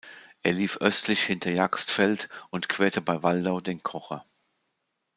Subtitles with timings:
[0.41, 4.23] Er lief östlich hinter Jagstfeld und querte bei Waldau den Kocher.